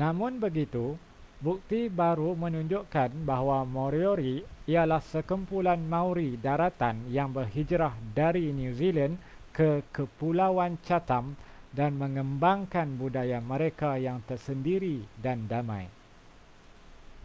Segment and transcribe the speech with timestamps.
[0.00, 0.86] namun begitu
[1.44, 4.34] bukti baru menunjukkan bahawa moriori
[4.72, 9.14] ialah sekumpulan maori daratan yang berhijrah dari new zealand
[9.56, 11.26] ke kepulauan chatham
[11.78, 15.86] dan mengembangkan budaya mereka yang tersendiri dan damai